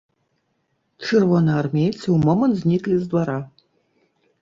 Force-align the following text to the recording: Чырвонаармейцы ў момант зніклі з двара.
Чырвонаармейцы 1.03 1.99
ў 1.99 2.17
момант 2.25 2.55
зніклі 2.65 2.95
з 3.07 3.11
двара. 3.15 3.39